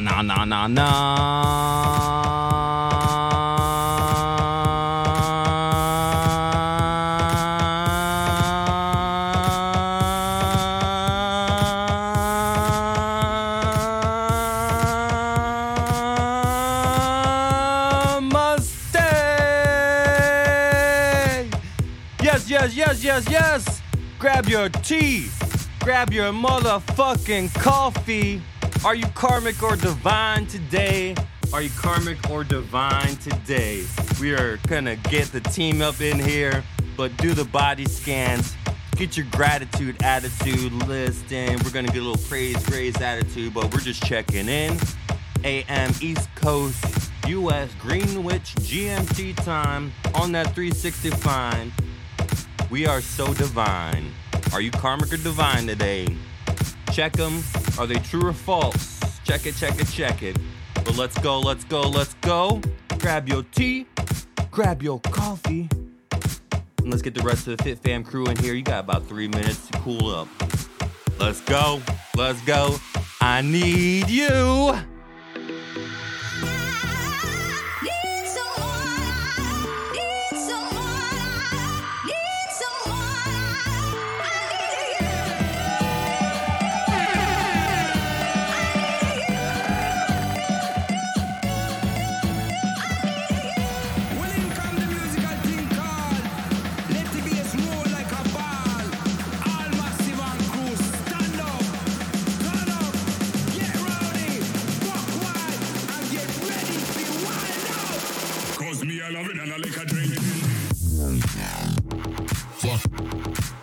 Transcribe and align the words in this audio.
Nah, 0.00 0.22
nah, 0.22 0.44
nah, 0.46 0.66
nah. 0.66 0.80
Mustang! 18.22 19.02
Yes, 22.22 22.48
yes, 22.48 22.74
yes, 22.74 23.04
yes, 23.04 23.28
yes! 23.28 23.82
Grab 24.18 24.48
your 24.48 24.70
tea! 24.70 25.28
Grab 25.80 26.10
your 26.10 26.32
motherfucking 26.32 27.52
coffee! 27.60 28.40
Are 28.82 28.94
you 28.94 29.06
karmic 29.08 29.62
or 29.62 29.76
divine 29.76 30.46
today? 30.46 31.14
Are 31.52 31.60
you 31.60 31.68
karmic 31.76 32.30
or 32.30 32.44
divine 32.44 33.14
today? 33.16 33.84
We 34.18 34.32
are 34.32 34.56
gonna 34.68 34.96
get 34.96 35.30
the 35.32 35.40
team 35.40 35.82
up 35.82 36.00
in 36.00 36.18
here, 36.18 36.64
but 36.96 37.14
do 37.18 37.34
the 37.34 37.44
body 37.44 37.84
scans. 37.84 38.56
Get 38.96 39.18
your 39.18 39.26
gratitude 39.32 40.02
attitude 40.02 40.72
list 40.88 41.30
in. 41.30 41.58
We're 41.62 41.72
gonna 41.72 41.88
get 41.88 41.98
a 41.98 42.06
little 42.06 42.26
praise, 42.26 42.62
praise 42.62 42.98
attitude, 43.02 43.52
but 43.52 43.70
we're 43.70 43.80
just 43.80 44.02
checking 44.02 44.48
in. 44.48 44.78
AM 45.44 45.92
East 46.00 46.34
Coast, 46.34 46.82
US 47.26 47.74
Greenwich 47.74 48.54
GMT 48.60 49.36
time 49.44 49.92
on 50.14 50.32
that 50.32 50.54
365. 50.54 51.70
We 52.70 52.86
are 52.86 53.02
so 53.02 53.34
divine. 53.34 54.10
Are 54.54 54.62
you 54.62 54.70
karmic 54.70 55.12
or 55.12 55.18
divine 55.18 55.66
today? 55.66 56.06
Check 56.92 57.12
them. 57.12 57.42
Are 57.80 57.86
they 57.86 57.94
true 57.94 58.26
or 58.26 58.34
false? 58.34 59.00
Check 59.24 59.46
it, 59.46 59.56
check 59.56 59.80
it, 59.80 59.88
check 59.88 60.22
it. 60.22 60.36
But 60.74 60.98
let's 60.98 61.18
go, 61.20 61.40
let's 61.40 61.64
go, 61.64 61.80
let's 61.80 62.12
go. 62.20 62.60
Grab 62.98 63.26
your 63.26 63.42
tea, 63.42 63.86
grab 64.50 64.82
your 64.82 65.00
coffee, 65.00 65.66
and 66.12 66.90
let's 66.90 67.00
get 67.00 67.14
the 67.14 67.22
rest 67.22 67.48
of 67.48 67.56
the 67.56 67.62
Fit 67.64 67.78
Fam 67.78 68.04
crew 68.04 68.26
in 68.26 68.36
here. 68.36 68.52
You 68.52 68.60
got 68.60 68.80
about 68.84 69.06
three 69.08 69.28
minutes 69.28 69.66
to 69.68 69.78
cool 69.78 70.10
up. 70.10 70.28
Let's 71.18 71.40
go, 71.40 71.80
let's 72.18 72.42
go. 72.42 72.76
I 73.22 73.40
need 73.40 74.10
you. 74.10 74.76
A 109.66 109.84
drink 109.84 110.14
Fuck 112.60 113.59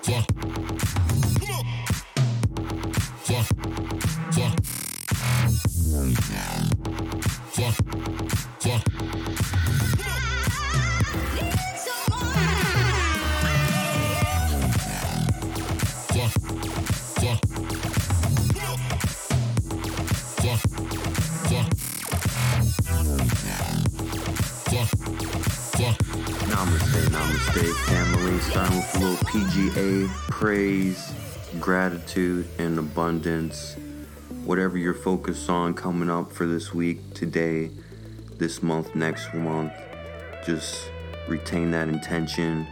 family. 28.39 28.52
Starting 28.52 28.77
with 28.77 28.95
a 28.95 28.99
little 28.99 29.25
PGA, 29.27 30.08
praise, 30.30 31.14
gratitude, 31.59 32.48
and 32.59 32.77
abundance. 32.77 33.75
Whatever 34.43 34.77
you're 34.77 34.93
focused 34.93 35.49
on 35.49 35.73
coming 35.73 36.09
up 36.09 36.31
for 36.31 36.45
this 36.45 36.73
week, 36.73 37.14
today, 37.14 37.71
this 38.37 38.64
month, 38.64 38.95
next 38.95 39.33
month, 39.33 39.73
just 40.45 40.89
retain 41.27 41.71
that 41.71 41.89
intention, 41.89 42.65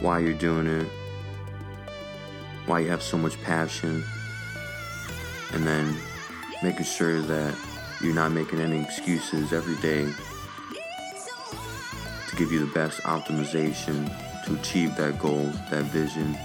why 0.00 0.18
you're 0.18 0.34
doing 0.34 0.66
it, 0.66 0.88
why 2.66 2.80
you 2.80 2.88
have 2.88 3.02
so 3.02 3.16
much 3.16 3.40
passion, 3.42 4.02
and 5.52 5.66
then 5.66 5.96
making 6.62 6.84
sure 6.84 7.20
that 7.20 7.56
you're 8.02 8.14
not 8.14 8.32
making 8.32 8.60
any 8.60 8.80
excuses 8.80 9.52
every 9.52 9.76
day 9.76 10.10
to 12.28 12.36
give 12.36 12.50
you 12.50 12.58
the 12.58 12.72
best 12.72 13.00
optimization 13.02 14.10
to 14.46 14.54
achieve 14.54 14.96
that 14.96 15.18
goal, 15.18 15.52
that 15.70 15.84
vision. 15.86 16.36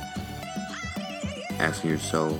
Asking 1.59 1.91
yourself, 1.91 2.39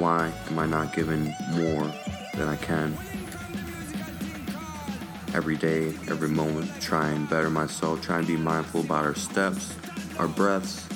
why 0.00 0.32
am 0.48 0.58
I 0.58 0.66
not 0.66 0.94
giving 0.94 1.34
more 1.50 1.92
than 2.34 2.48
I 2.48 2.56
can? 2.56 2.96
Every 5.34 5.56
day, 5.56 5.88
every 6.08 6.28
moment, 6.28 6.70
try 6.80 7.10
and 7.10 7.28
better 7.28 7.50
myself, 7.50 8.00
try 8.00 8.18
and 8.18 8.26
be 8.26 8.36
mindful 8.36 8.80
about 8.80 9.04
our 9.04 9.14
steps, 9.14 9.74
our 10.18 10.28
breaths, 10.28 10.86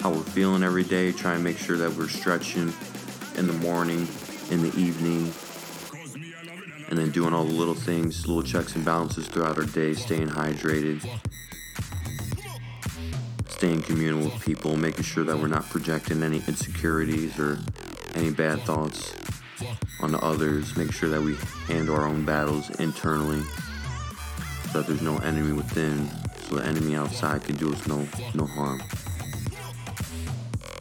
how 0.00 0.10
we're 0.10 0.22
feeling 0.22 0.62
every 0.62 0.84
day, 0.84 1.12
try 1.12 1.34
and 1.34 1.44
make 1.44 1.58
sure 1.58 1.76
that 1.76 1.92
we're 1.92 2.08
stretching 2.08 2.72
in 3.36 3.46
the 3.46 3.52
morning, 3.52 4.08
in 4.50 4.62
the 4.62 4.72
evening, 4.78 5.32
and 6.88 6.98
then 6.98 7.10
doing 7.10 7.34
all 7.34 7.44
the 7.44 7.52
little 7.52 7.74
things, 7.74 8.26
little 8.26 8.42
checks 8.42 8.74
and 8.74 8.84
balances 8.84 9.26
throughout 9.26 9.58
our 9.58 9.64
day, 9.64 9.92
staying 9.92 10.28
hydrated, 10.28 11.06
staying 13.62 13.82
communal 13.82 14.24
with 14.24 14.44
people, 14.44 14.76
making 14.76 15.04
sure 15.04 15.22
that 15.22 15.38
we're 15.38 15.46
not 15.46 15.62
projecting 15.70 16.20
any 16.24 16.42
insecurities 16.48 17.38
or 17.38 17.56
any 18.16 18.28
bad 18.28 18.58
thoughts 18.62 19.14
onto 20.00 20.16
others, 20.16 20.76
making 20.76 20.90
sure 20.90 21.08
that 21.08 21.22
we 21.22 21.36
handle 21.68 21.94
our 21.94 22.06
own 22.06 22.24
battles 22.24 22.70
internally 22.80 23.40
so 24.64 24.80
that 24.80 24.88
there's 24.88 25.00
no 25.00 25.16
enemy 25.18 25.52
within, 25.52 26.10
so 26.40 26.56
the 26.56 26.66
enemy 26.66 26.96
outside 26.96 27.44
can 27.44 27.54
do 27.54 27.72
us 27.72 27.86
no 27.86 28.04
no 28.34 28.46
harm. 28.46 28.82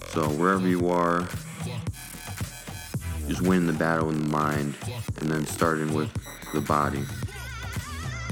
So 0.07 0.27
wherever 0.29 0.67
you 0.67 0.89
are, 0.89 1.29
just 3.27 3.43
win 3.43 3.67
the 3.67 3.73
battle 3.73 4.09
in 4.09 4.23
the 4.23 4.29
mind 4.29 4.75
and 5.19 5.29
then 5.29 5.45
starting 5.45 5.93
with 5.93 6.11
the 6.51 6.61
body. 6.61 7.05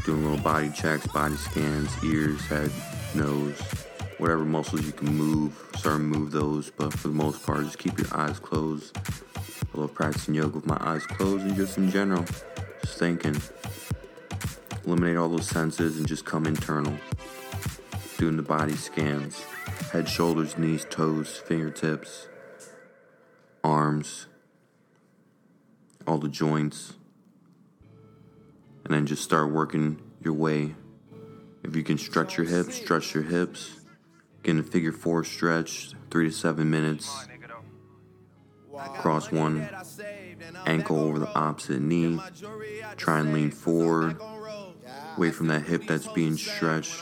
Doing 0.06 0.24
little 0.24 0.44
body 0.44 0.72
checks, 0.72 1.06
body 1.06 1.36
scans, 1.36 2.04
ears, 2.04 2.42
head, 2.48 2.72
nose, 3.14 3.62
whatever 4.20 4.46
muscles 4.46 4.86
you 4.86 4.92
can 4.92 5.16
move, 5.16 5.54
start 5.76 5.98
to 5.98 6.04
move 6.04 6.32
those. 6.32 6.70
But 6.70 6.94
for 6.94 7.08
the 7.08 7.14
most 7.14 7.44
part, 7.46 7.64
just 7.64 7.80
keep 7.80 7.98
your 7.98 8.08
eyes 8.14 8.38
closed. 8.38 8.96
I 9.74 9.78
love 9.78 9.94
practicing 9.94 10.36
yoga 10.36 10.56
with 10.56 10.66
my 10.66 10.78
eyes 10.80 11.06
closed 11.06 11.46
and 11.46 11.56
just 11.56 11.78
in 11.78 11.90
general, 11.90 12.26
just 12.82 13.00
thinking. 13.00 13.42
Eliminate 14.86 15.18
all 15.18 15.30
those 15.30 15.48
senses 15.48 15.98
and 15.98 16.08
just 16.08 16.26
come 16.26 16.46
internal. 16.46 16.94
Doing 18.18 18.36
the 18.36 18.44
body 18.44 18.76
scans, 18.76 19.42
head, 19.94 20.10
shoulders, 20.10 20.58
knees, 20.58 20.86
toes, 20.90 21.38
fingertips, 21.38 22.28
arms, 23.64 24.28
all 26.06 26.18
the 26.18 26.28
joints, 26.28 26.94
and 28.84 28.94
then 28.94 29.06
just 29.06 29.24
start 29.24 29.52
working 29.52 30.02
your 30.22 30.34
way. 30.34 30.76
If 31.64 31.76
you 31.76 31.84
can 31.84 31.98
stretch 31.98 32.38
your 32.38 32.48
hips, 32.48 32.76
stretch 32.76 33.14
your 33.14 33.24
hips. 33.24 33.79
Get 34.44 34.56
a 34.58 34.64
figure 34.64 34.92
four 34.92 35.24
stretch, 35.24 35.92
three 36.10 36.30
to 36.30 36.32
seven 36.32 36.70
minutes. 36.70 37.28
Cross 38.96 39.32
one 39.32 39.68
ankle 40.66 41.00
over 41.00 41.20
the 41.20 41.34
opposite 41.34 41.82
knee. 41.82 42.20
Try 42.98 43.20
and 43.20 43.34
lean 43.34 43.52
forward, 43.52 44.18
away 45.18 45.32
from 45.32 45.48
that 45.48 45.64
hip 45.64 45.84
that's 45.88 46.08
being 46.08 46.38
stretched. 46.38 46.96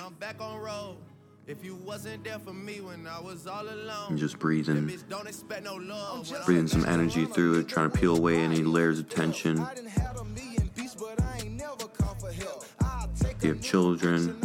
if 1.46 1.64
you 1.64 1.76
wasn't 1.76 2.24
there 2.24 2.40
for 2.40 2.54
me 2.54 2.82
when 2.82 3.08
i 3.08 4.08
And 4.10 4.18
just 4.18 4.38
breathing, 4.40 4.92
breathing 6.46 6.68
some 6.68 6.86
energy 6.86 7.26
through 7.26 7.60
it, 7.60 7.68
trying 7.68 7.90
to 7.92 7.98
peel 7.98 8.18
away 8.18 8.40
any 8.40 8.64
layers 8.64 9.00
of 9.00 9.10
tension. 9.10 9.66
You 13.42 13.50
have 13.50 13.62
children, 13.62 14.40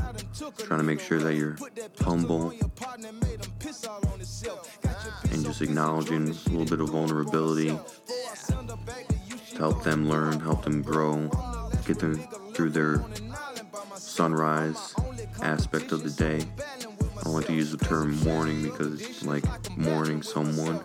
trying 0.59 0.79
to 0.79 0.85
make 0.85 1.01
sure 1.01 1.19
that 1.19 1.35
you're 1.35 1.57
humble 2.01 2.51
and 5.31 5.45
just 5.45 5.63
acknowledging 5.63 6.29
a 6.29 6.51
little 6.51 6.65
bit 6.65 6.81
of 6.81 6.91
vulnerability 6.91 7.69
to 7.69 9.57
help 9.57 9.83
them 9.83 10.09
learn, 10.09 10.41
help 10.41 10.65
them 10.65 10.83
grow, 10.83 11.29
get 11.87 11.99
them 11.99 12.19
through 12.53 12.71
their 12.71 13.03
sunrise 13.97 14.95
aspect 15.41 15.93
of 15.93 16.03
the 16.03 16.11
day. 16.11 16.45
I 17.25 17.29
like 17.29 17.47
to 17.47 17.55
use 17.55 17.71
the 17.71 17.83
term 17.85 18.19
mourning 18.25 18.63
because 18.63 19.01
it's 19.01 19.25
like 19.25 19.45
mourning 19.77 20.23
someone, 20.23 20.81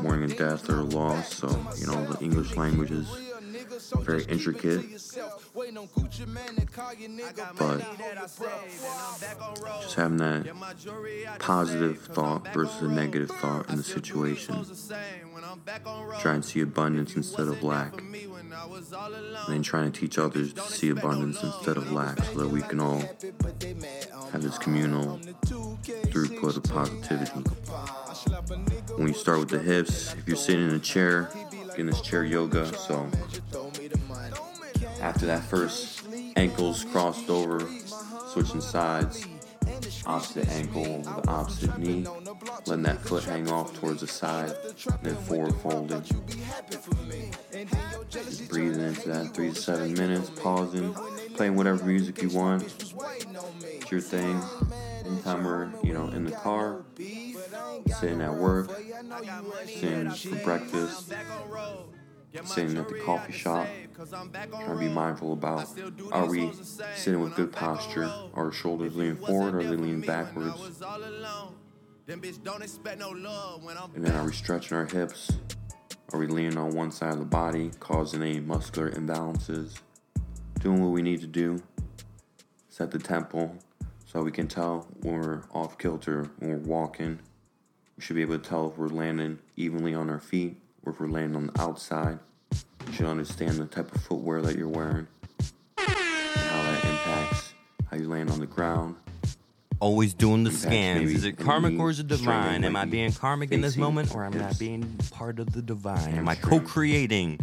mourning 0.00 0.30
a 0.30 0.34
death 0.34 0.68
or 0.68 0.80
a 0.80 0.84
loss. 0.84 1.34
So, 1.34 1.48
you 1.76 1.86
know, 1.86 2.04
the 2.12 2.22
English 2.22 2.56
language 2.56 2.90
is 2.90 3.08
very 4.00 4.24
intricate. 4.24 4.84
But 5.54 5.72
just 9.82 9.94
having 9.94 10.16
that 10.16 11.36
positive 11.38 11.98
thought 11.98 12.52
versus 12.52 12.82
a 12.82 12.88
negative 12.88 13.30
thought 13.30 13.70
in 13.70 13.76
the 13.76 13.84
situation. 13.84 14.66
Trying 16.18 16.40
to 16.40 16.46
see 16.46 16.60
abundance 16.60 17.14
instead 17.14 17.46
of 17.46 17.62
lack. 17.62 17.94
And 17.96 18.14
then 19.48 19.62
trying 19.62 19.92
to 19.92 20.00
teach 20.00 20.18
others 20.18 20.52
to 20.54 20.62
see 20.62 20.88
abundance 20.88 21.40
instead 21.40 21.76
of 21.76 21.92
lack 21.92 22.18
so 22.24 22.40
that 22.40 22.48
we 22.48 22.60
can 22.62 22.80
all 22.80 23.04
have 24.32 24.42
this 24.42 24.58
communal 24.58 25.20
throughput 25.46 26.56
of 26.56 26.64
positivity. 26.64 27.30
When 28.96 29.06
you 29.08 29.14
start 29.14 29.38
with 29.38 29.50
the 29.50 29.60
hips, 29.60 30.14
if 30.14 30.26
you're 30.26 30.36
sitting 30.36 30.68
in 30.68 30.74
a 30.74 30.80
chair, 30.80 31.30
getting 31.70 31.86
this 31.86 32.00
chair 32.00 32.24
yoga, 32.24 32.66
so 32.76 33.08
after 35.04 35.26
that 35.26 35.44
first 35.44 36.02
ankles 36.36 36.82
crossed 36.84 37.28
over, 37.28 37.60
switching 38.28 38.62
sides, 38.62 39.26
opposite 40.06 40.48
ankle 40.48 41.02
the 41.02 41.28
opposite 41.28 41.78
knee, 41.78 42.06
letting 42.66 42.84
that 42.84 42.98
foot 43.00 43.22
hang 43.22 43.50
off 43.50 43.74
towards 43.74 44.00
the 44.00 44.06
side, 44.06 44.50
then 45.02 45.14
forward 45.16 45.54
folding. 45.56 46.02
Just 48.08 48.48
breathing 48.48 48.80
into 48.80 49.08
that 49.10 49.34
three 49.34 49.50
to 49.50 49.54
seven 49.54 49.92
minutes, 49.92 50.30
pausing, 50.30 50.94
playing 51.34 51.54
whatever 51.54 51.84
music 51.84 52.22
you 52.22 52.30
want. 52.30 52.62
It's 52.62 53.90
your 53.90 54.00
thing. 54.00 54.40
Anytime 55.04 55.44
we're, 55.44 55.68
you 55.82 55.92
know, 55.92 56.08
in 56.08 56.24
the 56.24 56.32
car, 56.32 56.82
sitting 58.00 58.22
at 58.22 58.34
work, 58.34 58.70
sitting 59.66 60.10
for 60.10 60.36
breakfast, 60.36 61.12
sitting 62.42 62.76
at 62.76 62.88
the 62.88 62.98
coffee 63.00 63.32
shop, 63.32 63.66
trying 63.94 64.50
to 64.50 64.76
be 64.78 64.88
mindful 64.88 65.32
about 65.32 65.68
are 66.10 66.26
we 66.26 66.50
sitting 66.96 67.20
with 67.20 67.34
good 67.36 67.52
posture? 67.52 68.04
Are 68.34 68.46
our 68.46 68.52
shoulders 68.52 68.96
leaning 68.96 69.16
forward 69.16 69.54
or 69.54 69.60
are 69.60 69.62
they 69.62 69.76
leaning 69.76 70.00
backwards? 70.00 70.82
And 72.08 72.22
then 74.04 74.14
are 74.16 74.24
we 74.24 74.32
stretching 74.32 74.76
our 74.76 74.86
hips? 74.86 75.32
Are 76.12 76.18
we 76.18 76.26
leaning 76.26 76.58
on 76.58 76.70
one 76.70 76.90
side 76.90 77.12
of 77.12 77.18
the 77.18 77.24
body, 77.24 77.70
causing 77.80 78.22
any 78.22 78.40
muscular 78.40 78.90
imbalances? 78.90 79.80
Doing 80.60 80.82
what 80.82 80.90
we 80.90 81.02
need 81.02 81.20
to 81.20 81.26
do, 81.26 81.62
set 82.68 82.90
the 82.90 82.98
tempo 82.98 83.56
so 84.06 84.22
we 84.22 84.32
can 84.32 84.48
tell 84.48 84.86
when 85.00 85.20
we're 85.20 85.42
off 85.52 85.78
kilter, 85.78 86.30
when 86.38 86.50
we're 86.50 86.58
walking. 86.58 87.20
We 87.96 88.02
should 88.02 88.16
be 88.16 88.22
able 88.22 88.38
to 88.38 88.48
tell 88.48 88.70
if 88.70 88.78
we're 88.78 88.88
landing 88.88 89.38
evenly 89.56 89.94
on 89.94 90.10
our 90.10 90.20
feet 90.20 90.56
or 90.84 90.92
if 90.92 91.00
we're 91.00 91.08
landing 91.08 91.36
on 91.36 91.46
the 91.48 91.60
outside. 91.60 92.18
You 92.86 92.92
should 92.92 93.06
understand 93.06 93.56
the 93.58 93.66
type 93.66 93.94
of 93.94 94.02
footwear 94.02 94.42
that 94.42 94.56
you're 94.56 94.68
wearing 94.68 95.06
and 95.78 95.88
how 95.88 96.62
that 96.62 96.84
impacts 96.84 97.54
how 97.90 97.96
you 97.96 98.08
land 98.08 98.30
on 98.30 98.40
the 98.40 98.46
ground. 98.46 98.96
Always 99.80 100.14
doing 100.14 100.44
the 100.44 100.50
scans. 100.50 101.10
Is 101.10 101.24
it 101.24 101.36
karmic 101.36 101.78
or 101.78 101.90
is 101.90 101.98
it 101.98 102.08
divine? 102.08 102.64
Am 102.64 102.76
I 102.76 102.84
being 102.84 103.12
karmic 103.12 103.52
in 103.52 103.60
this 103.60 103.76
moment 103.76 104.14
or 104.14 104.24
am 104.24 104.40
I 104.40 104.52
being 104.54 104.98
part 105.10 105.38
of 105.38 105.52
the 105.52 105.62
divine? 105.62 106.14
Am 106.14 106.28
I 106.28 106.34
co 106.36 106.60
creating? 106.60 107.40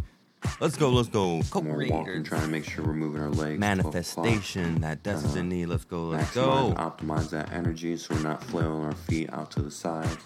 Let's 0.59 0.75
go, 0.75 0.89
let's 0.89 1.09
go. 1.09 1.41
We're 1.53 1.88
walking, 1.89 2.23
trying 2.23 2.41
to 2.41 2.47
make 2.47 2.65
sure 2.65 2.83
we're 2.83 2.93
moving 2.93 3.21
our 3.21 3.29
legs. 3.29 3.59
12 3.59 3.79
o'clock. 3.79 3.93
Manifestation, 3.93 4.81
that 4.81 4.99
uh, 4.99 5.11
destiny. 5.11 5.65
Let's 5.65 5.85
go, 5.85 6.05
let's 6.05 6.33
go. 6.33 6.73
optimize 6.77 7.29
that 7.29 7.51
energy 7.51 7.95
so 7.97 8.15
we're 8.15 8.21
not 8.21 8.43
flailing 8.43 8.85
our 8.85 8.93
feet 8.93 9.31
out 9.31 9.51
to 9.51 9.61
the 9.61 9.71
sides. 9.71 10.17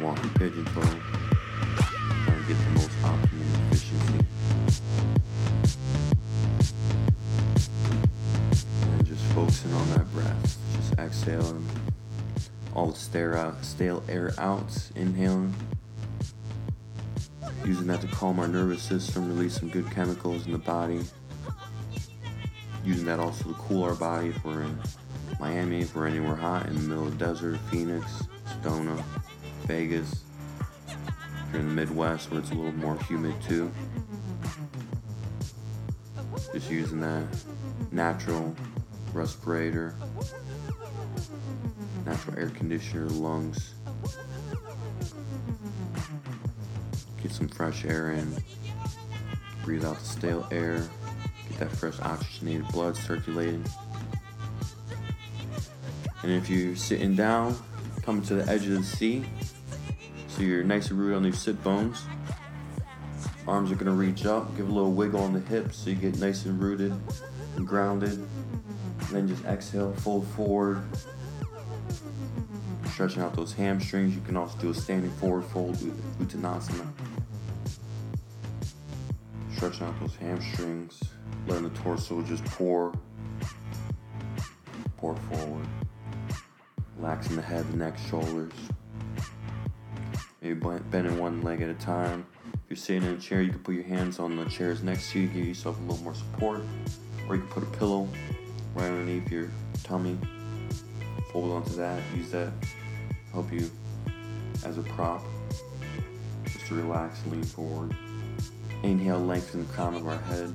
Walking 0.00 0.30
pigeon 0.30 0.64
toe. 0.66 1.21
Get 2.48 2.56
the 2.56 2.70
most 2.70 2.90
optimum 3.04 3.48
efficiency. 3.70 4.26
And 8.82 9.06
just 9.06 9.24
focusing 9.32 9.72
on 9.72 9.90
that 9.90 10.12
breath. 10.12 10.58
Just 10.76 10.98
exhaling 10.98 11.66
all 12.74 12.88
the 12.88 12.98
stare 12.98 13.36
out, 13.36 13.64
stale 13.64 14.02
air 14.08 14.34
out. 14.38 14.90
Inhaling. 14.96 15.54
Using 17.64 17.86
that 17.86 18.00
to 18.00 18.08
calm 18.08 18.38
our 18.40 18.48
nervous 18.48 18.82
system, 18.82 19.28
release 19.28 19.54
some 19.58 19.68
good 19.68 19.90
chemicals 19.90 20.46
in 20.46 20.52
the 20.52 20.58
body 20.58 21.02
using 22.84 23.06
that 23.06 23.20
also 23.20 23.44
to 23.44 23.54
cool 23.54 23.84
our 23.84 23.94
body 23.94 24.28
if 24.28 24.44
we're 24.44 24.62
in 24.62 24.78
Miami, 25.38 25.80
if 25.80 25.94
we're 25.94 26.06
anywhere 26.06 26.34
hot 26.34 26.66
in 26.66 26.74
the 26.74 26.80
middle 26.80 27.06
of 27.06 27.18
the 27.18 27.24
desert, 27.24 27.58
Phoenix, 27.70 28.24
Sedona, 28.46 29.02
Vegas. 29.66 30.24
In 31.54 31.68
the 31.68 31.74
Midwest 31.74 32.30
where 32.30 32.40
it's 32.40 32.50
a 32.50 32.54
little 32.54 32.72
more 32.72 32.98
humid 33.04 33.34
too. 33.42 33.70
Just 36.52 36.70
using 36.70 37.00
that 37.00 37.26
natural 37.90 38.54
respirator, 39.12 39.94
natural 42.06 42.38
air 42.38 42.48
conditioner, 42.50 43.06
lungs. 43.06 43.74
Get 47.22 47.32
some 47.32 47.48
fresh 47.48 47.84
air 47.84 48.12
in. 48.12 48.34
Breathe 49.64 49.84
out 49.84 49.98
the 49.98 50.04
stale 50.04 50.48
air. 50.50 50.88
Get 51.50 51.58
that 51.60 51.70
fresh 51.70 52.00
oxygenated 52.00 52.66
blood 52.68 52.96
circulating. 52.96 53.64
And 56.22 56.32
if 56.32 56.48
you're 56.48 56.76
sitting 56.76 57.14
down, 57.14 57.56
coming 58.02 58.22
to 58.22 58.34
the 58.36 58.50
edge 58.50 58.66
of 58.66 58.72
the 58.72 58.82
seat, 58.82 59.24
so 60.32 60.42
you're 60.42 60.64
nice 60.64 60.90
and 60.90 60.98
rooted 60.98 61.16
on 61.16 61.24
your 61.24 61.32
sit 61.34 61.62
bones. 61.62 62.04
Arms 63.46 63.70
are 63.70 63.74
gonna 63.74 63.90
reach 63.90 64.24
up, 64.24 64.56
give 64.56 64.68
a 64.68 64.72
little 64.72 64.92
wiggle 64.92 65.20
on 65.20 65.34
the 65.34 65.40
hips 65.40 65.76
so 65.76 65.90
you 65.90 65.96
get 65.96 66.18
nice 66.18 66.46
and 66.46 66.60
rooted 66.62 66.94
and 67.56 67.66
grounded. 67.66 68.12
And 68.12 69.08
then 69.10 69.28
just 69.28 69.44
exhale, 69.44 69.92
fold 69.92 70.26
forward. 70.28 70.82
Stretching 72.86 73.22
out 73.22 73.34
those 73.34 73.52
hamstrings. 73.52 74.14
You 74.14 74.22
can 74.22 74.36
also 74.36 74.56
do 74.58 74.70
a 74.70 74.74
standing 74.74 75.10
forward 75.12 75.44
fold 75.44 75.70
with 75.82 76.28
Uttanasana. 76.28 76.86
Stretching 79.54 79.86
out 79.86 80.00
those 80.00 80.16
hamstrings, 80.16 81.00
letting 81.46 81.64
the 81.64 81.78
torso 81.80 82.22
just 82.22 82.44
pour, 82.44 82.92
pour 84.96 85.14
forward. 85.16 85.66
Relaxing 86.96 87.36
the 87.36 87.42
head, 87.42 87.70
the 87.70 87.76
neck, 87.76 87.98
shoulders. 88.08 88.52
Maybe 90.42 90.58
bending 90.90 91.18
one 91.18 91.42
leg 91.42 91.62
at 91.62 91.68
a 91.68 91.74
time. 91.74 92.26
If 92.52 92.60
you're 92.68 92.76
sitting 92.76 93.04
in 93.04 93.14
a 93.14 93.20
chair, 93.20 93.42
you 93.42 93.50
can 93.50 93.60
put 93.60 93.76
your 93.76 93.84
hands 93.84 94.18
on 94.18 94.36
the 94.36 94.44
chairs 94.46 94.82
next 94.82 95.12
to 95.12 95.20
you, 95.20 95.28
give 95.28 95.46
yourself 95.46 95.78
a 95.78 95.82
little 95.82 96.02
more 96.02 96.16
support. 96.16 96.62
Or 97.28 97.36
you 97.36 97.42
can 97.42 97.50
put 97.50 97.62
a 97.62 97.78
pillow 97.78 98.08
right 98.74 98.86
underneath 98.86 99.30
your 99.30 99.50
tummy. 99.84 100.18
Fold 101.32 101.52
onto 101.52 101.76
that, 101.76 102.02
use 102.16 102.32
that, 102.32 102.50
to 102.60 103.32
help 103.32 103.52
you 103.52 103.70
as 104.64 104.78
a 104.78 104.82
prop. 104.82 105.22
Just 106.44 106.66
to 106.66 106.74
relax 106.74 107.22
and 107.22 107.34
lean 107.34 107.44
forward. 107.44 107.96
Inhale, 108.82 109.20
lengthen 109.20 109.64
the 109.64 109.72
crown 109.72 109.94
of 109.94 110.08
our 110.08 110.18
head 110.18 110.52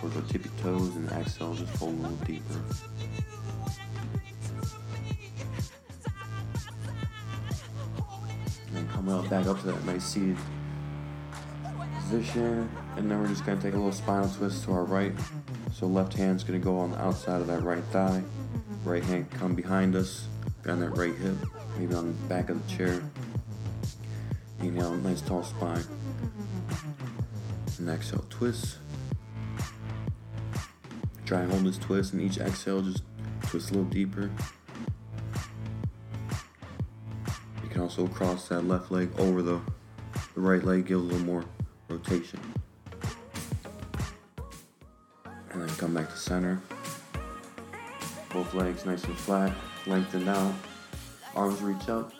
towards 0.00 0.16
our 0.16 0.22
tippy 0.22 0.50
toes, 0.60 0.96
and 0.96 1.08
exhale, 1.12 1.54
just 1.54 1.72
fold 1.74 1.94
a 1.98 2.02
little 2.02 2.16
deeper. 2.26 2.64
Back 9.08 9.46
up 9.46 9.60
to 9.60 9.66
that 9.68 9.84
nice 9.84 10.04
seated 10.04 10.36
position, 12.00 12.68
and 12.96 13.10
then 13.10 13.20
we're 13.20 13.28
just 13.28 13.44
gonna 13.44 13.60
take 13.60 13.72
a 13.72 13.76
little 13.76 13.90
spinal 13.90 14.28
twist 14.28 14.64
to 14.64 14.72
our 14.72 14.84
right. 14.84 15.12
So 15.72 15.86
left 15.86 16.12
hand's 16.12 16.44
gonna 16.44 16.58
go 16.58 16.78
on 16.78 16.92
the 16.92 17.00
outside 17.00 17.40
of 17.40 17.46
that 17.46 17.62
right 17.62 17.82
thigh. 17.84 18.22
Right 18.84 19.02
hand 19.02 19.30
come 19.30 19.54
behind 19.54 19.96
us, 19.96 20.28
behind 20.62 20.82
that 20.82 20.90
right 20.90 21.14
hip, 21.14 21.36
maybe 21.78 21.94
on 21.94 22.08
the 22.08 22.12
back 22.28 22.50
of 22.50 22.62
the 22.66 22.74
chair. 22.74 23.02
Inhale, 24.60 24.94
nice 24.96 25.22
tall 25.22 25.42
spine. 25.42 25.84
And 27.78 27.88
exhale, 27.88 28.24
twist. 28.28 28.76
Try 31.24 31.40
and 31.40 31.50
hold 31.50 31.64
this 31.64 31.78
twist, 31.78 32.12
and 32.12 32.22
each 32.22 32.38
exhale, 32.38 32.82
just 32.82 33.02
twist 33.42 33.70
a 33.70 33.74
little 33.74 33.90
deeper. 33.90 34.30
Can 37.78 37.84
also 37.84 38.08
cross 38.08 38.48
that 38.48 38.62
left 38.62 38.90
leg 38.90 39.08
over 39.18 39.40
the, 39.40 39.60
the 40.34 40.40
right 40.40 40.64
leg, 40.64 40.84
give 40.84 40.98
a 40.98 41.00
little 41.00 41.24
more 41.24 41.44
rotation. 41.88 42.40
And 45.52 45.62
then 45.62 45.68
come 45.76 45.94
back 45.94 46.10
to 46.10 46.16
center. 46.16 46.60
Both 48.30 48.52
legs 48.54 48.84
nice 48.84 49.04
and 49.04 49.16
flat, 49.16 49.52
lengthen 49.86 50.28
out. 50.28 50.54
Arms 51.36 51.62
reach 51.62 51.88
up. 51.88 52.12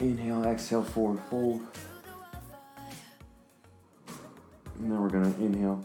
Inhale, 0.00 0.44
exhale, 0.44 0.82
forward 0.84 1.22
fold. 1.30 1.66
And 4.78 4.92
then 4.92 5.00
we're 5.00 5.08
gonna 5.08 5.34
inhale, 5.40 5.82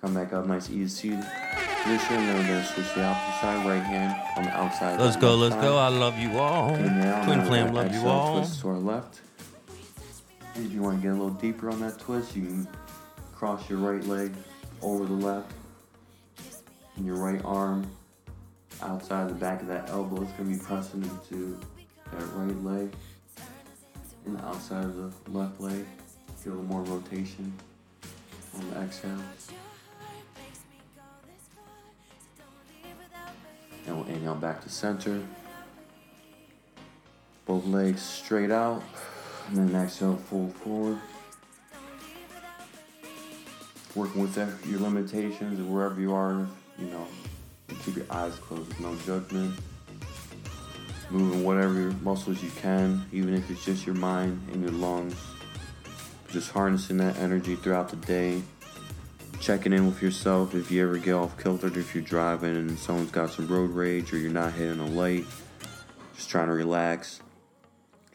come 0.00 0.14
back 0.14 0.32
up, 0.32 0.44
nice 0.44 0.68
easy 0.70 0.88
seated 0.88 1.47
position. 1.82 2.26
We're 2.26 2.62
switch 2.64 2.94
the 2.94 3.14
side, 3.40 3.66
right 3.66 3.82
hand 3.82 4.20
on 4.36 4.44
the 4.44 4.50
outside. 4.50 4.98
Let's 5.00 5.16
go, 5.16 5.34
let's 5.36 5.54
go. 5.56 5.76
I 5.76 5.88
love 5.88 6.18
you 6.18 6.38
all. 6.38 6.74
Twin 6.76 7.44
Flame, 7.46 7.72
love 7.72 7.92
you 7.92 8.06
all. 8.06 8.38
Twist 8.38 8.60
to 8.60 8.68
our 8.68 8.76
left. 8.76 9.20
If 10.54 10.72
you 10.72 10.82
want 10.82 11.00
to 11.00 11.02
get 11.02 11.12
a 11.12 11.14
little 11.14 11.30
deeper 11.30 11.70
on 11.70 11.80
that 11.80 11.98
twist, 11.98 12.34
you 12.34 12.42
can 12.42 12.68
cross 13.34 13.68
your 13.70 13.78
right 13.78 14.04
leg 14.04 14.34
over 14.82 15.06
the 15.06 15.12
left, 15.12 15.52
and 16.96 17.06
your 17.06 17.16
right 17.16 17.40
arm 17.44 17.88
outside 18.82 19.28
the 19.28 19.34
back 19.34 19.60
of 19.62 19.68
that 19.68 19.88
elbow 19.90 20.22
is 20.22 20.30
going 20.32 20.52
to 20.52 20.58
be 20.58 20.64
pressing 20.64 21.02
into 21.02 21.58
that 22.12 22.26
right 22.34 22.64
leg, 22.64 22.92
and 24.26 24.38
the 24.38 24.44
outside 24.44 24.84
of 24.84 24.96
the 24.96 25.30
left 25.30 25.60
leg. 25.60 25.84
Get 26.44 26.46
a 26.46 26.50
little 26.50 26.64
more 26.64 26.82
rotation 26.82 27.52
on 28.56 28.70
the 28.70 28.80
exhale. 28.80 29.18
And 33.86 33.96
we'll 33.96 34.06
inhale 34.08 34.34
back 34.34 34.62
to 34.62 34.68
center. 34.68 35.22
Both 37.46 37.64
legs 37.64 38.02
straight 38.02 38.50
out. 38.50 38.82
And 39.48 39.56
then 39.56 39.82
exhale, 39.82 40.16
fold 40.16 40.54
forward. 40.56 40.98
Working 43.94 44.22
with 44.22 44.66
your 44.66 44.80
limitations 44.80 45.58
and 45.58 45.72
wherever 45.72 45.98
you 46.00 46.12
are, 46.12 46.46
you 46.78 46.86
know, 46.86 47.06
keep 47.84 47.96
your 47.96 48.06
eyes 48.10 48.34
closed, 48.36 48.78
no 48.78 48.94
judgment. 49.06 49.58
Moving 51.10 51.42
whatever 51.42 51.90
muscles 52.02 52.42
you 52.42 52.50
can, 52.60 53.06
even 53.12 53.34
if 53.34 53.50
it's 53.50 53.64
just 53.64 53.86
your 53.86 53.94
mind 53.94 54.46
and 54.52 54.62
your 54.62 54.72
lungs. 54.72 55.16
Just 56.30 56.50
harnessing 56.50 56.98
that 56.98 57.16
energy 57.16 57.56
throughout 57.56 57.88
the 57.88 57.96
day. 57.96 58.42
Checking 59.40 59.72
in 59.72 59.86
with 59.86 60.02
yourself 60.02 60.54
if 60.54 60.70
you 60.70 60.82
ever 60.82 60.98
get 60.98 61.14
off 61.14 61.42
kilter, 61.42 61.68
if 61.68 61.94
you're 61.94 62.04
driving 62.04 62.56
and 62.56 62.78
someone's 62.78 63.10
got 63.10 63.30
some 63.30 63.46
road 63.46 63.70
rage 63.70 64.12
or 64.12 64.18
you're 64.18 64.30
not 64.30 64.52
hitting 64.52 64.80
a 64.80 64.86
light. 64.86 65.24
Just 66.16 66.28
trying 66.28 66.48
to 66.48 66.54
relax 66.54 67.20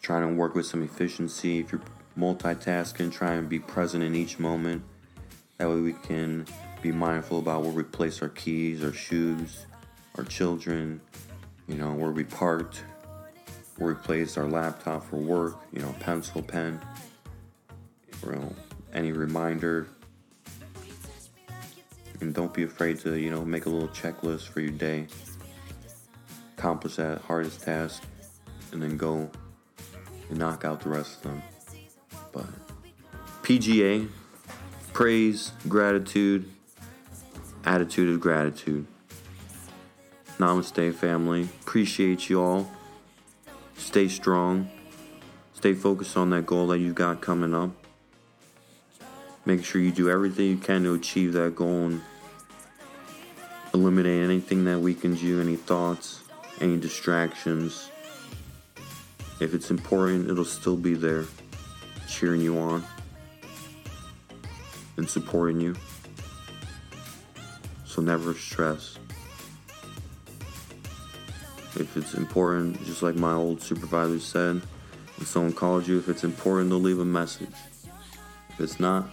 trying 0.04 0.28
to 0.28 0.36
work 0.36 0.54
with 0.54 0.66
some 0.66 0.84
efficiency. 0.84 1.60
If 1.60 1.72
you're 1.72 1.82
multitasking, 2.20 3.12
try 3.12 3.34
and 3.34 3.50
be 3.50 3.58
present 3.58 4.04
in 4.04 4.16
each 4.16 4.38
moment. 4.38 4.84
That 5.58 5.70
way 5.70 5.80
we 5.80 5.94
can 5.94 6.46
be 6.82 6.92
mindful 6.92 7.40
about 7.40 7.64
where 7.64 7.72
we 7.72 7.84
place 7.84 8.22
our 8.22 8.30
keys, 8.30 8.84
our 8.84 8.92
shoes, 8.92 9.66
our 10.16 10.26
children, 10.26 11.00
you 11.68 11.76
know, 11.76 11.94
where 11.94 12.12
we 12.12 12.26
parked, 12.26 12.84
where 13.78 13.94
we 13.94 13.96
place 13.96 14.38
our 14.38 14.48
laptop 14.48 15.10
for 15.10 15.16
work, 15.16 15.64
you 15.72 15.82
know, 15.82 15.96
pencil, 16.02 16.42
pen, 16.42 16.82
you 18.22 18.32
know, 18.32 18.54
any 18.94 19.14
reminder. 19.14 19.88
And 22.24 22.34
don't 22.34 22.54
be 22.54 22.64
afraid 22.64 23.00
to, 23.02 23.20
you 23.20 23.30
know, 23.30 23.44
make 23.44 23.66
a 23.66 23.70
little 23.70 23.90
checklist 23.90 24.48
for 24.48 24.62
your 24.62 24.72
day. 24.72 25.08
Accomplish 26.58 26.96
that 26.96 27.20
hardest 27.20 27.64
task 27.64 28.02
and 28.72 28.82
then 28.82 28.96
go 28.96 29.30
and 30.30 30.40
knock 30.40 30.64
out 30.64 30.80
the 30.80 30.88
rest 30.88 31.18
of 31.18 31.24
them. 31.24 31.44
But 32.32 32.46
PGA, 33.42 34.08
praise, 34.94 35.52
gratitude, 35.68 36.50
attitude 37.66 38.16
of 38.16 38.22
gratitude. 38.22 38.88
Namaste, 40.38 40.96
family. 40.96 41.50
Appreciate 41.62 42.30
you 42.30 42.42
all. 42.42 42.72
Stay 43.76 44.08
strong. 44.08 44.70
Stay 45.56 45.74
focused 45.74 46.16
on 46.16 46.30
that 46.30 46.46
goal 46.46 46.68
that 46.68 46.80
you 46.80 46.94
got 46.94 47.20
coming 47.20 47.54
up. 47.54 47.72
Make 49.46 49.66
sure 49.66 49.82
you 49.82 49.92
do 49.92 50.10
everything 50.10 50.46
you 50.46 50.58
can 50.58 50.84
to 50.84 50.94
achieve 50.94 51.34
that 51.34 51.54
goal 51.54 51.88
and 51.88 52.02
eliminate 53.74 54.24
anything 54.24 54.66
that 54.66 54.80
weakens 54.80 55.24
you, 55.24 55.42
any 55.42 55.56
thoughts, 55.56 56.22
any 56.62 56.78
distractions. 56.78 57.90
If 59.40 59.54
it's 59.54 59.72
important, 59.72 60.30
it'll 60.30 60.46
still 60.46 60.78
be 60.78 60.94
there, 60.94 61.26
cheering 62.08 62.42
you 62.42 62.58
on 62.60 62.84
and 64.98 65.10
supporting 65.10 65.60
you. 65.60 65.76
So 67.86 68.02
never 68.02 68.34
stress. 68.34 68.98
If 71.76 71.98
it's 71.98 72.14
important, 72.14 72.84
just 72.86 73.02
like 73.02 73.16
my 73.16 73.34
old 73.34 73.62
supervisor 73.62 74.20
said, 74.20 74.62
if 75.20 75.28
someone 75.28 75.54
calls 75.54 75.88
you, 75.88 75.98
if 75.98 76.10
it's 76.10 76.24
important, 76.24 76.70
they'll 76.70 76.80
leave 76.80 77.00
a 77.00 77.06
message. 77.06 77.50
If 78.50 78.60
it's 78.60 78.80
not, 78.80 79.10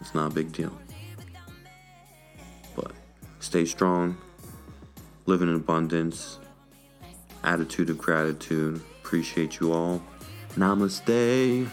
it's 0.00 0.14
not 0.14 0.30
a 0.30 0.34
big 0.34 0.52
deal. 0.52 0.72
Stay 3.48 3.64
strong, 3.64 4.14
live 5.24 5.40
in 5.40 5.48
abundance, 5.54 6.38
attitude 7.42 7.88
of 7.88 7.96
gratitude. 7.96 8.78
Appreciate 9.02 9.58
you 9.58 9.72
all. 9.72 10.02
Namaste. 10.56 11.66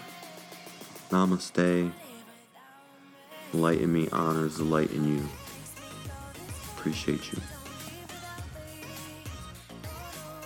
Namaste. 1.10 1.92
Light 3.52 3.82
in 3.82 3.92
me 3.92 4.08
honors 4.14 4.56
the 4.56 4.64
light 4.64 4.90
in 4.92 5.18
you. 5.18 5.30
Appreciate 6.78 7.34
you. 7.34 7.42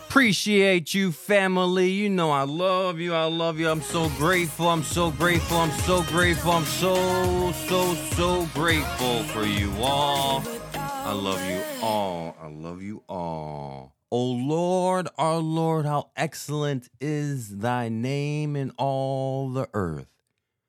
Appreciate 0.07 0.95
you, 0.95 1.11
family. 1.11 1.91
You 1.91 2.09
know 2.09 2.31
I 2.31 2.41
love 2.41 2.99
you. 2.99 3.13
I 3.13 3.25
love 3.25 3.59
you. 3.59 3.69
I'm 3.69 3.83
so 3.83 4.09
grateful. 4.17 4.67
I'm 4.67 4.81
so 4.81 5.11
grateful. 5.11 5.57
I'm 5.57 5.79
so 5.81 6.01
grateful. 6.05 6.53
I'm 6.53 6.65
so, 6.65 7.51
so, 7.51 7.93
so 7.93 8.47
grateful 8.55 9.21
for 9.25 9.43
you 9.43 9.71
all. 9.79 10.43
I 11.09 11.13
love 11.13 11.43
you 11.49 11.63
all. 11.81 12.35
I 12.39 12.47
love 12.49 12.83
you 12.83 13.03
all. 13.09 13.95
O 14.11 14.25
Lord, 14.25 15.07
our 15.17 15.39
Lord, 15.39 15.87
how 15.87 16.11
excellent 16.15 16.87
is 17.01 17.57
thy 17.57 17.89
name 17.89 18.55
in 18.55 18.69
all 18.77 19.49
the 19.49 19.67
earth, 19.73 20.05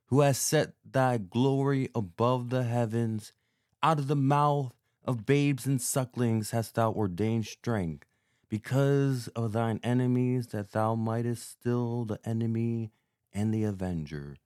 who 0.06 0.22
has 0.22 0.38
set 0.38 0.72
thy 0.82 1.18
glory 1.18 1.90
above 1.94 2.48
the 2.48 2.62
heavens. 2.62 3.34
Out 3.82 3.98
of 3.98 4.06
the 4.06 4.16
mouth 4.16 4.72
of 5.04 5.26
babes 5.26 5.66
and 5.66 5.78
sucklings 5.78 6.52
hast 6.52 6.74
thou 6.74 6.90
ordained 6.90 7.44
strength 7.44 8.06
because 8.48 9.28
of 9.36 9.52
thine 9.52 9.78
enemies, 9.82 10.46
that 10.48 10.72
thou 10.72 10.94
mightest 10.94 11.50
still 11.50 12.06
the 12.06 12.18
enemy 12.24 12.92
and 13.30 13.52
the 13.52 13.64
avenger. 13.64 14.38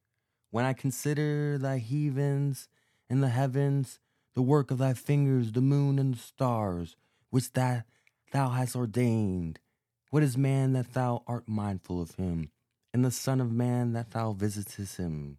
When 0.50 0.64
I 0.64 0.72
consider 0.72 1.56
thy 1.56 1.78
heavens 1.78 2.68
and 3.08 3.22
the 3.22 3.28
heavens, 3.28 4.00
the 4.34 4.42
work 4.42 4.70
of 4.70 4.78
thy 4.78 4.94
fingers, 4.94 5.52
the 5.52 5.60
moon 5.60 5.98
and 5.98 6.14
the 6.14 6.18
stars, 6.18 6.96
which 7.30 7.52
that 7.52 7.86
thou 8.32 8.50
hast 8.50 8.74
ordained, 8.76 9.60
what 10.10 10.22
is 10.22 10.36
man 10.36 10.72
that 10.72 10.92
thou 10.92 11.22
art 11.26 11.48
mindful 11.48 12.00
of 12.00 12.14
him, 12.16 12.50
and 12.92 13.04
the 13.04 13.10
Son 13.10 13.40
of 13.40 13.50
Man 13.50 13.92
that 13.92 14.12
thou 14.12 14.32
visitest 14.32 14.96
him? 14.96 15.38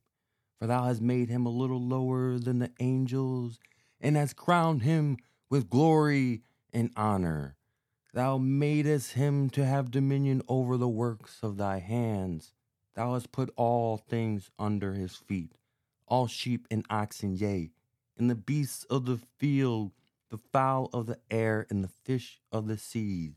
For 0.59 0.67
thou 0.67 0.85
hast 0.85 1.01
made 1.01 1.29
him 1.29 1.45
a 1.45 1.49
little 1.49 1.81
lower 1.81 2.37
than 2.39 2.59
the 2.59 2.71
angels, 2.79 3.59
and 3.99 4.15
hast 4.15 4.35
crowned 4.35 4.83
him 4.83 5.17
with 5.49 5.69
glory 5.69 6.41
and 6.73 6.91
honor. 6.95 7.55
Thou 8.13 8.37
madest 8.37 9.13
him 9.13 9.49
to 9.51 9.65
have 9.65 9.91
dominion 9.91 10.41
over 10.47 10.77
the 10.77 10.87
works 10.87 11.39
of 11.43 11.57
thy 11.57 11.79
hands. 11.79 12.53
Thou 12.95 13.13
hast 13.13 13.33
put 13.33 13.53
all 13.57 13.97
things 13.97 14.51
under 14.57 14.93
his 14.93 15.15
feet, 15.15 15.51
all 16.07 16.27
sheep 16.27 16.65
and 16.71 16.85
oxen, 16.89 17.35
yea, 17.35 17.71
and 18.17 18.29
the 18.29 18.35
beasts 18.35 18.83
of 18.85 19.05
the 19.05 19.19
field, 19.37 19.91
the 20.29 20.39
fowl 20.51 20.89
of 20.93 21.05
the 21.05 21.19
air, 21.29 21.67
and 21.69 21.83
the 21.83 21.91
fish 22.03 22.39
of 22.51 22.67
the 22.67 22.77
seas, 22.77 23.33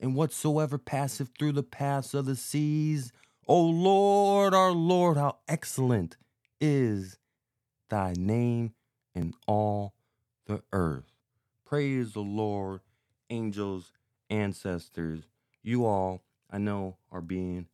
and 0.00 0.14
whatsoever 0.14 0.78
passeth 0.78 1.30
through 1.38 1.52
the 1.52 1.62
paths 1.62 2.14
of 2.14 2.26
the 2.26 2.36
seas. 2.36 3.12
O 3.46 3.62
Lord, 3.62 4.54
our 4.54 4.72
Lord, 4.72 5.16
how 5.16 5.38
excellent 5.48 6.16
is 6.60 7.18
thy 7.88 8.12
name 8.16 8.74
in 9.14 9.32
all 9.46 9.94
the 10.46 10.62
earth. 10.72 11.14
Praise 11.64 12.12
the 12.12 12.20
Lord, 12.20 12.80
angels, 13.30 13.92
ancestors. 14.30 15.24
You 15.62 15.86
all, 15.86 16.22
I 16.50 16.58
know, 16.58 16.96
are 17.10 17.20
being 17.20 17.66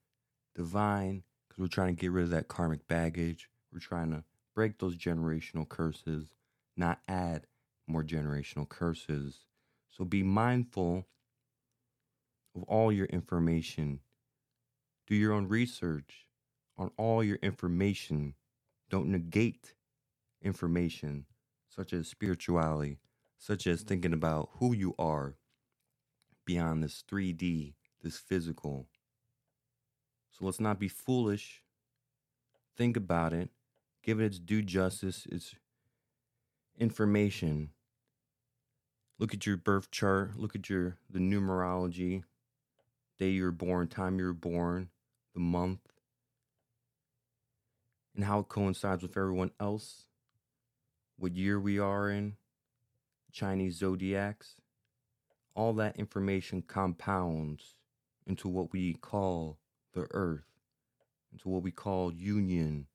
divine 0.55 1.23
because 1.49 1.61
we're 1.61 1.69
trying 1.69 1.95
to 1.95 2.01
get 2.01 2.11
rid 2.11 2.25
of 2.25 2.31
that 2.31 2.49
karmic 2.49 2.87
baggage. 2.89 3.49
We're 3.73 3.81
trying 3.81 4.11
to 4.11 4.25
break 4.55 4.79
those 4.79 4.97
generational 4.97 5.69
curses, 5.69 6.31
not 6.77 7.01
add 7.09 7.47
more 7.87 8.03
generational 8.03 8.69
curses. 8.69 9.41
So 9.91 10.05
be 10.05 10.23
mindful 10.23 11.07
of 12.55 12.63
all 12.65 12.93
your 12.93 13.07
information. 13.07 14.01
Do 15.07 15.15
your 15.15 15.33
own 15.33 15.49
research 15.49 16.27
on 16.77 16.91
all 16.97 17.23
your 17.23 17.39
information. 17.43 18.35
Don't 18.91 19.11
negate 19.11 19.75
information 20.43 21.27
such 21.69 21.93
as 21.93 22.09
spirituality, 22.09 22.99
such 23.39 23.67
as 23.67 23.83
thinking 23.83 24.13
about 24.13 24.51
who 24.59 24.75
you 24.75 24.95
are 24.99 25.37
beyond 26.45 26.83
this 26.83 27.03
3D, 27.11 27.75
this 28.03 28.19
physical. 28.19 28.87
So 30.31 30.45
let's 30.45 30.61
not 30.61 30.79
be 30.79 30.89
foolish. 30.89 31.63
Think 32.77 32.97
about 32.97 33.33
it. 33.33 33.51
Give 34.05 34.21
it 34.21 34.27
its 34.27 34.39
due 34.39 34.63
justice, 34.63 35.27
its 35.31 35.55
information. 36.79 37.71
Look 39.19 39.33
at 39.33 39.47
your 39.47 39.57
birth 39.57 39.91
chart, 39.91 40.37
look 40.37 40.55
at 40.55 40.69
your 40.69 40.99
the 41.09 41.19
numerology, 41.19 42.25
day 43.19 43.31
you 43.31 43.45
were 43.45 43.51
born, 43.51 43.89
time 43.89 44.19
you 44.19 44.27
were 44.27 44.33
born, 44.33 44.91
the 45.33 45.41
month, 45.41 45.81
and 48.15 48.25
how 48.25 48.41
it 48.41 48.49
coincides 48.49 49.03
with 49.03 49.17
everyone 49.17 49.53
else, 49.59 50.05
what 51.17 51.35
year 51.35 51.59
we 51.59 51.79
are 51.79 52.11
in, 52.11 52.37
Chinese 53.33 53.79
zodiacs. 53.79 54.57
All 55.55 55.73
that 55.75 55.97
information 55.97 56.63
compounds 56.63 57.77
into 58.27 58.49
what 58.49 58.73
we 58.73 58.95
call 58.95 59.59
the 59.93 60.09
earth, 60.11 60.49
into 61.33 61.49
what 61.49 61.63
we 61.63 61.71
call 61.71 62.13
union, 62.13 62.89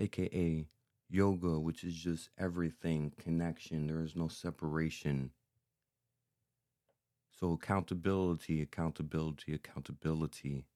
aka 0.00 0.66
yoga, 1.08 1.58
which 1.58 1.84
is 1.84 1.94
just 1.94 2.30
everything, 2.38 3.12
connection. 3.18 3.86
There 3.86 4.02
is 4.02 4.16
no 4.16 4.28
separation. 4.28 5.30
So, 7.38 7.52
accountability, 7.52 8.60
accountability, 8.60 9.54
accountability. 9.54 10.66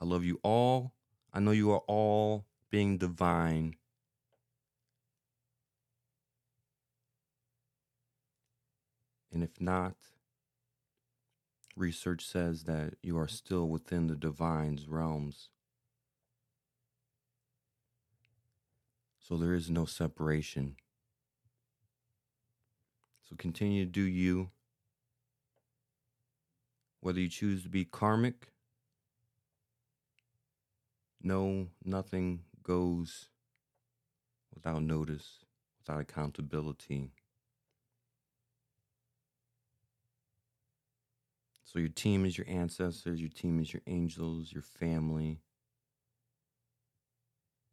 I 0.00 0.04
love 0.04 0.24
you 0.24 0.40
all. 0.42 0.92
I 1.32 1.40
know 1.40 1.52
you 1.52 1.70
are 1.70 1.82
all 1.86 2.46
being 2.70 2.98
divine. 2.98 3.76
And 9.32 9.42
if 9.42 9.60
not, 9.60 9.96
research 11.74 12.26
says 12.26 12.64
that 12.64 12.94
you 13.02 13.16
are 13.16 13.28
still 13.28 13.68
within 13.68 14.08
the 14.08 14.14
divine's 14.14 14.88
realms. 14.88 15.48
So 19.22 19.36
there 19.36 19.54
is 19.54 19.70
no 19.70 19.84
separation. 19.84 20.76
So 23.28 23.36
continue 23.36 23.84
to 23.84 23.90
do 23.90 24.02
you. 24.02 24.50
Whether 27.00 27.20
you 27.20 27.28
choose 27.28 27.62
to 27.62 27.68
be 27.68 27.84
karmic, 27.84 28.48
no, 31.22 31.68
nothing 31.84 32.40
goes 32.62 33.28
without 34.54 34.82
notice, 34.82 35.38
without 35.78 36.00
accountability. 36.00 37.12
So 41.64 41.78
your 41.78 41.88
team 41.88 42.24
is 42.26 42.36
your 42.36 42.48
ancestors, 42.48 43.20
your 43.20 43.30
team 43.30 43.58
is 43.60 43.72
your 43.72 43.82
angels, 43.86 44.52
your 44.52 44.62
family, 44.62 45.40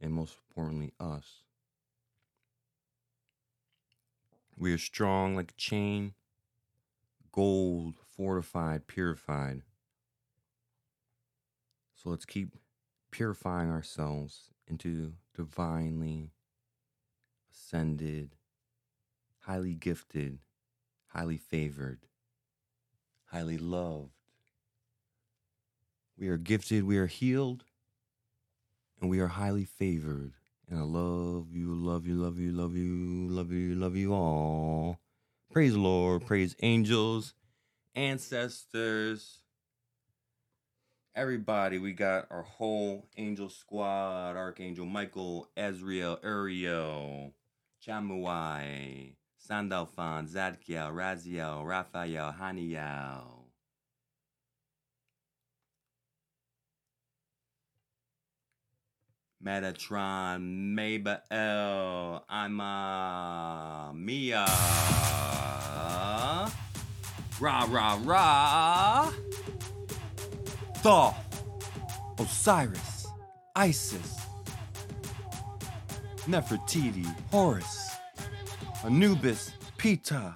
and 0.02 0.14
most 0.14 0.38
importantly, 0.50 0.94
us. 1.00 1.44
We 4.58 4.74
are 4.74 4.78
strong 4.78 5.36
like 5.36 5.52
a 5.52 5.56
chain, 5.56 6.14
gold, 7.32 7.96
fortified, 8.16 8.88
purified. 8.88 9.62
So 11.96 12.10
let's 12.10 12.26
keep 12.26 12.56
purifying 13.12 13.70
ourselves 13.70 14.52
into 14.68 15.14
divinely 15.36 16.32
ascended, 17.52 18.36
highly 19.40 19.74
gifted, 19.74 20.40
highly 21.08 21.38
favored, 21.38 22.00
highly 23.26 23.58
loved. 23.58 24.12
We 26.18 26.28
are 26.28 26.38
gifted, 26.38 26.84
we 26.84 26.98
are 26.98 27.08
healed, 27.08 27.64
and 29.02 29.10
we 29.10 29.20
are 29.20 29.28
highly 29.28 29.66
favored. 29.66 30.34
And 30.70 30.80
I 30.80 30.84
love 30.84 31.48
you, 31.52 31.74
love 31.74 32.06
you, 32.06 32.16
love 32.16 32.38
you, 32.38 32.52
love 32.52 32.76
you, 32.76 33.28
love 33.30 33.52
you, 33.52 33.76
love 33.76 33.96
you 33.96 34.14
all. 34.14 35.00
Praise 35.52 35.74
the 35.74 35.80
Lord, 35.80 36.26
praise 36.28 36.56
angels, 36.62 37.34
ancestors, 37.96 39.40
everybody. 41.16 41.80
We 41.80 41.94
got 41.94 42.28
our 42.30 42.44
whole 42.44 43.08
angel 43.18 43.50
squad 43.50 44.38
Archangel 44.38 44.86
Michael, 44.86 45.50
Azrael, 45.58 46.20
Uriel, 46.24 47.34
Chamuel, 47.84 49.16
Sandalphon, 49.38 50.28
Zadkiel, 50.28 50.94
Raziel, 50.94 51.66
Raphael, 51.66 52.36
Haniel. 52.40 53.39
Metatron, 59.44 60.76
Mabael, 60.76 62.22
Ima, 62.30 63.90
uh, 63.90 63.94
Mia. 63.94 64.46
Rah, 67.40 67.66
rah, 67.70 68.00
rah. 68.04 69.12
Thoth, 70.82 71.16
Osiris, 72.20 73.08
Isis, 73.56 74.18
Nefertiti, 76.28 77.06
Horus, 77.32 77.92
Anubis, 78.84 79.52
Pita, 79.78 80.36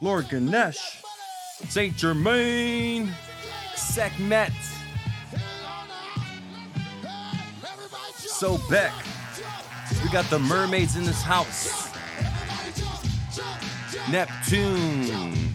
Lord 0.00 0.30
Ganesh, 0.30 1.02
Saint 1.68 1.94
Germain, 1.94 3.12
Sekhmet, 3.74 4.52
Sobek. 8.44 8.92
We 10.02 10.10
got 10.10 10.28
the 10.28 10.38
mermaids 10.38 10.96
in 10.96 11.04
this 11.04 11.22
house. 11.22 11.88
Neptune, 14.10 15.54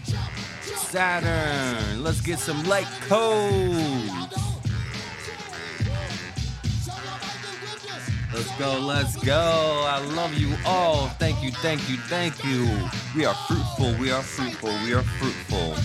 Saturn. 0.60 2.02
Let's 2.02 2.20
get 2.20 2.40
some 2.40 2.64
light 2.64 2.88
codes. 3.06 4.10
Let's 8.34 8.58
go, 8.58 8.80
let's 8.80 9.14
go. 9.24 9.84
I 9.86 10.04
love 10.16 10.34
you 10.34 10.52
all. 10.66 11.06
Thank 11.20 11.44
you, 11.44 11.52
thank 11.52 11.88
you, 11.88 11.96
thank 11.96 12.44
you. 12.44 12.68
We 13.14 13.24
are 13.24 13.36
fruitful, 13.46 13.94
we 14.00 14.10
are 14.10 14.22
fruitful, 14.22 14.72
we 14.82 14.94
are 14.94 15.04
fruitful. 15.04 15.76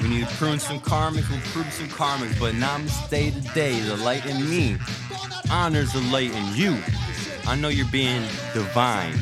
We 0.00 0.08
need 0.08 0.26
to 0.26 0.34
prune 0.34 0.58
some 0.58 0.80
karmic, 0.80 1.28
we'll 1.30 1.38
prune 1.52 1.70
some 1.70 1.88
karmic, 1.90 2.30
but 2.40 2.54
namaste 2.54 3.08
today. 3.44 3.78
The 3.80 3.96
light 3.98 4.26
in 4.26 4.50
me 4.50 4.76
honors 5.50 5.92
the 5.92 6.00
light 6.00 6.34
in 6.34 6.54
you. 6.54 6.78
I 7.46 7.56
know 7.56 7.68
you're 7.68 7.86
being 7.86 8.22
divine. 8.54 9.14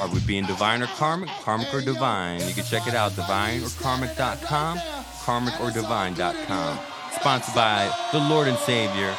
Are 0.00 0.08
we 0.08 0.20
being 0.20 0.44
divine 0.44 0.82
or 0.82 0.86
karmic? 0.88 1.28
Karmic 1.42 1.72
or 1.72 1.80
divine? 1.80 2.40
You 2.46 2.54
can 2.54 2.64
check 2.64 2.86
it 2.88 2.94
out, 2.94 3.12
divineorkarmic.com, 3.12 4.78
karmicordivine.com. 4.78 6.78
Sponsored 7.12 7.54
by 7.54 7.94
the 8.10 8.18
Lord 8.18 8.48
and 8.48 8.58
Savior, 8.58 9.14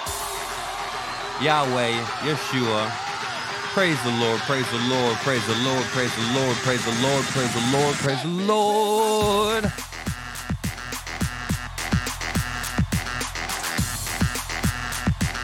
Yahweh, 1.42 1.94
Yeshua. 2.28 2.90
Praise 3.74 4.02
the 4.04 4.12
Lord, 4.12 4.40
praise 4.42 4.70
the 4.70 4.78
Lord, 4.90 5.16
praise 5.18 5.46
the 5.48 5.56
Lord, 5.64 5.84
praise 5.86 6.14
the 6.16 6.34
Lord, 6.34 6.56
praise 6.58 6.84
the 6.86 7.02
Lord, 7.02 7.24
praise 7.26 7.54
the 7.54 7.72
Lord, 7.72 7.96
praise 7.96 8.22
the 8.22 8.30
Lord. 8.30 9.72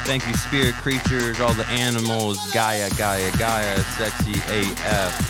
Thank 0.09 0.27
you, 0.27 0.33
spirit 0.33 0.73
creatures, 0.73 1.39
all 1.39 1.53
the 1.53 1.67
animals, 1.67 2.39
Gaia, 2.51 2.89
Gaia, 2.97 3.31
Gaia, 3.37 3.77
sexy 3.95 4.41
AF. 4.47 5.28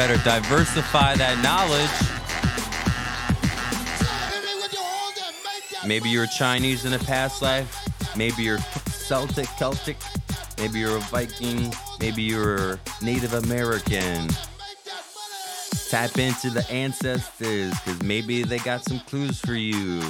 Better 0.00 0.24
diversify 0.24 1.14
that 1.14 1.36
knowledge. 1.42 1.90
Maybe 5.86 6.08
you're 6.08 6.26
Chinese 6.26 6.86
in 6.86 6.94
a 6.94 6.98
past 7.00 7.42
life. 7.42 7.86
Maybe 8.16 8.44
you're 8.44 8.60
Celtic, 8.86 9.46
Celtic. 9.58 9.98
Maybe 10.56 10.78
you're 10.78 10.96
a 10.96 11.00
Viking. 11.00 11.70
Maybe 12.00 12.22
you're 12.22 12.80
Native 13.02 13.34
American. 13.34 14.26
Tap 15.90 16.16
into 16.16 16.48
the 16.48 16.64
ancestors 16.70 17.74
because 17.80 18.02
maybe 18.02 18.42
they 18.42 18.56
got 18.60 18.82
some 18.82 19.00
clues 19.00 19.38
for 19.38 19.52
you. 19.52 20.00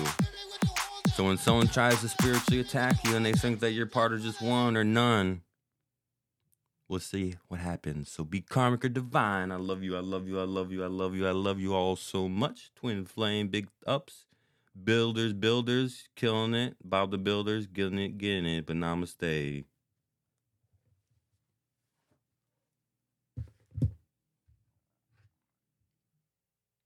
So 1.14 1.24
when 1.24 1.36
someone 1.36 1.66
tries 1.66 2.00
to 2.02 2.08
spiritually 2.08 2.60
attack 2.60 3.02
you 3.02 3.16
and 3.16 3.26
they 3.26 3.32
think 3.32 3.58
that 3.58 3.72
you're 3.72 3.86
part 3.86 4.12
of 4.12 4.22
just 4.22 4.40
one 4.40 4.76
or 4.76 4.84
none, 4.84 5.42
we'll 6.90 7.00
see 7.00 7.36
what 7.48 7.60
happens. 7.60 8.10
So 8.10 8.24
be 8.24 8.40
karmic 8.40 8.84
or 8.84 8.88
divine. 8.88 9.52
I 9.52 9.56
love 9.56 9.82
you. 9.82 9.96
I 9.96 10.00
love 10.00 10.26
you. 10.26 10.40
I 10.40 10.44
love 10.44 10.72
you. 10.72 10.82
I 10.84 10.88
love 10.88 11.14
you. 11.14 11.26
I 11.26 11.30
love 11.30 11.60
you 11.60 11.72
all 11.74 11.96
so 11.96 12.28
much. 12.28 12.72
Twin 12.74 13.04
flame, 13.04 13.48
big 13.48 13.68
ups. 13.86 14.26
Builders, 14.84 15.32
builders, 15.32 16.08
killing 16.16 16.54
it. 16.54 16.76
Bob 16.84 17.12
the 17.12 17.18
builders, 17.18 17.66
getting 17.66 17.98
it, 17.98 18.18
getting 18.18 18.46
it. 18.46 18.66
But 18.66 18.76
namaste. 18.76 19.64